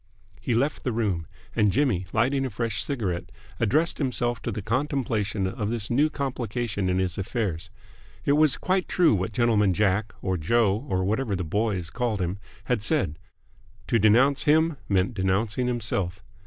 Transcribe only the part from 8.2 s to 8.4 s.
It